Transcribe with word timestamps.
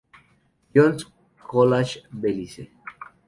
John 0.73 0.93
́s 0.99 1.03
College, 1.51 1.93
Belice. 2.21 2.63